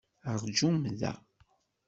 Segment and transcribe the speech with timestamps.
[0.43, 1.13] Rǧum da!